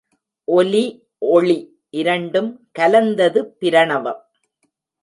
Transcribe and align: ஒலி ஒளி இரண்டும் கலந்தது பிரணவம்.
ஒலி 0.47 0.83
ஒளி 1.19 1.57
இரண்டும் 1.91 2.51
கலந்தது 2.71 3.57
பிரணவம். 3.59 4.21